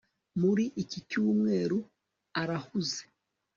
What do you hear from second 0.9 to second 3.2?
cyumweru arahuze